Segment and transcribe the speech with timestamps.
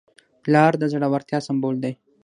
[0.43, 1.93] پلار د زړورتیا سمبول دی.